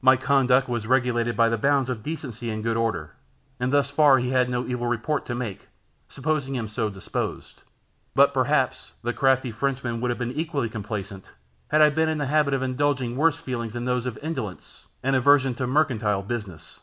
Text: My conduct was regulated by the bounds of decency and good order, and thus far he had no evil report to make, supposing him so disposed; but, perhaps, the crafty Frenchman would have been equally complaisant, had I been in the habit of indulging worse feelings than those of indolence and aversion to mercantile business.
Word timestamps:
My 0.00 0.16
conduct 0.16 0.66
was 0.66 0.86
regulated 0.86 1.36
by 1.36 1.50
the 1.50 1.58
bounds 1.58 1.90
of 1.90 2.02
decency 2.02 2.48
and 2.48 2.62
good 2.64 2.78
order, 2.78 3.16
and 3.60 3.70
thus 3.70 3.90
far 3.90 4.18
he 4.18 4.30
had 4.30 4.48
no 4.48 4.66
evil 4.66 4.86
report 4.86 5.26
to 5.26 5.34
make, 5.34 5.68
supposing 6.08 6.54
him 6.54 6.68
so 6.68 6.88
disposed; 6.88 7.60
but, 8.14 8.32
perhaps, 8.32 8.94
the 9.02 9.12
crafty 9.12 9.50
Frenchman 9.50 10.00
would 10.00 10.08
have 10.10 10.18
been 10.18 10.32
equally 10.32 10.70
complaisant, 10.70 11.32
had 11.68 11.82
I 11.82 11.90
been 11.90 12.08
in 12.08 12.16
the 12.16 12.24
habit 12.28 12.54
of 12.54 12.62
indulging 12.62 13.14
worse 13.14 13.36
feelings 13.36 13.74
than 13.74 13.84
those 13.84 14.06
of 14.06 14.16
indolence 14.22 14.86
and 15.02 15.14
aversion 15.14 15.54
to 15.56 15.66
mercantile 15.66 16.22
business. 16.22 16.80